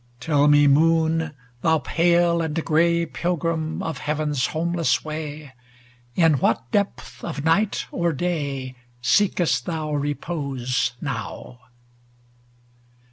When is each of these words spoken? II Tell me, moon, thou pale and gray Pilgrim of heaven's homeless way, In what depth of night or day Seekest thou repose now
II 0.01 0.17
Tell 0.19 0.47
me, 0.47 0.65
moon, 0.65 1.31
thou 1.61 1.77
pale 1.77 2.41
and 2.41 2.65
gray 2.65 3.05
Pilgrim 3.05 3.83
of 3.83 3.99
heaven's 3.99 4.47
homeless 4.47 5.05
way, 5.05 5.53
In 6.15 6.39
what 6.39 6.71
depth 6.71 7.23
of 7.23 7.43
night 7.45 7.85
or 7.91 8.11
day 8.11 8.73
Seekest 9.03 9.67
thou 9.67 9.93
repose 9.93 10.93
now 11.01 11.59